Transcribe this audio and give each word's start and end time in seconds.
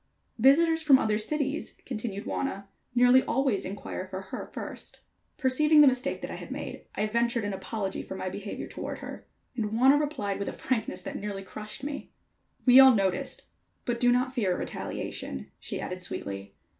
"Visitors 0.39 0.81
from 0.81 0.97
other 0.97 1.19
cities," 1.19 1.77
continued 1.85 2.25
Wauna, 2.25 2.65
"nearly 2.95 3.21
always 3.21 3.65
inquire 3.65 4.07
for 4.07 4.19
her 4.21 4.45
first." 4.51 5.01
Perceiving 5.37 5.81
the 5.81 5.87
mistake 5.87 6.23
that 6.23 6.31
I 6.31 6.37
had 6.37 6.49
made, 6.49 6.85
I 6.95 7.05
ventured 7.05 7.43
an 7.43 7.53
apology 7.53 8.01
for 8.01 8.15
my 8.15 8.27
behavior 8.27 8.65
toward 8.65 8.97
her, 8.97 9.27
and 9.55 9.73
Wauna 9.73 9.99
replied, 9.99 10.39
with 10.39 10.49
a 10.49 10.53
frankness 10.53 11.03
that 11.03 11.17
nearly 11.19 11.43
crushed 11.43 11.83
me: 11.83 12.09
"We 12.65 12.79
all 12.79 12.95
noticed 12.95 13.41
it, 13.41 13.45
but 13.85 13.99
do 13.99 14.11
not 14.11 14.33
fear 14.33 14.55
a 14.55 14.57
retaliation," 14.57 15.51
she 15.59 15.79
added 15.79 16.01
sweetly. 16.01 16.55